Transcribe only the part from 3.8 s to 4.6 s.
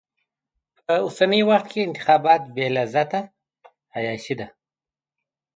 عياشي ده.